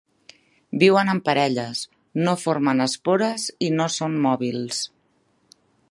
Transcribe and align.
Viuen 0.83 1.11
en 1.13 1.19
parelles, 1.27 1.81
no 2.27 2.35
formen 2.45 2.81
espores 2.87 3.47
i 3.67 3.71
no 3.79 3.89
són 4.01 4.17
mòbils. 4.25 4.85